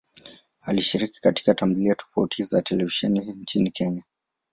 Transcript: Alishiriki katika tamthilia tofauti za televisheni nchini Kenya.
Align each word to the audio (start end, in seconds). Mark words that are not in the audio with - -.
Alishiriki 0.61 1.21
katika 1.21 1.53
tamthilia 1.53 1.95
tofauti 1.95 2.43
za 2.43 2.61
televisheni 2.61 3.19
nchini 3.19 3.71
Kenya. 3.71 4.03